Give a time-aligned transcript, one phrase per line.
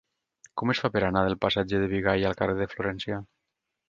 [0.59, 3.21] Com es fa per anar del passatge de Bigai al carrer de Florència?